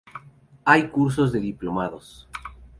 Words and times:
Hay 0.65 0.89
cursos 0.89 1.31
de 1.31 1.39
Diplomados. 1.39 2.27